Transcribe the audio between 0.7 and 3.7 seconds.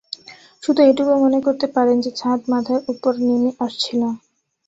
এটুকু মনে করতে পারেন যে, ছাদ মাথার ওপর নেমে